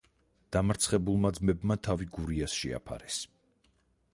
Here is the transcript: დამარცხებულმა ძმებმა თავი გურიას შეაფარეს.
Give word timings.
დამარცხებულმა 0.55 1.31
ძმებმა 1.39 1.77
თავი 1.89 2.09
გურიას 2.17 2.57
შეაფარეს. 2.63 3.19